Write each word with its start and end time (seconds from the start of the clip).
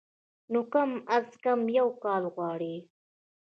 نو 0.51 0.59
کم 0.73 0.91
از 1.15 1.27
کم 1.43 1.59
يو 1.77 1.87
کال 2.03 2.23
غواړي 2.35 2.75